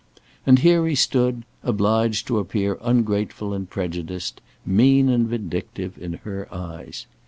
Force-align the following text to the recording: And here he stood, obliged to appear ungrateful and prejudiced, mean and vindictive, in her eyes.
And 0.47 0.57
here 0.57 0.87
he 0.87 0.95
stood, 0.95 1.43
obliged 1.61 2.25
to 2.25 2.39
appear 2.39 2.79
ungrateful 2.81 3.53
and 3.53 3.69
prejudiced, 3.69 4.41
mean 4.65 5.09
and 5.09 5.27
vindictive, 5.27 5.95
in 6.01 6.13
her 6.13 6.51
eyes. 6.51 7.05